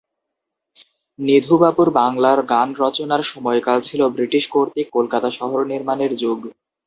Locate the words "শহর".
5.37-5.59